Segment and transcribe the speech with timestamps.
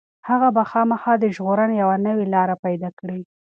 [0.29, 3.21] هغه به خامخا د ژغورنې یوه نوې لاره پيدا کړي.